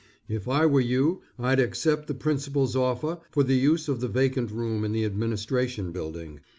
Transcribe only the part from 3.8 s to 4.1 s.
of the